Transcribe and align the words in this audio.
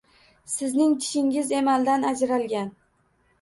Sizning 0.53 0.95
tishingiz 1.03 1.51
emaldan 1.59 2.09
ajralgan. 2.13 2.73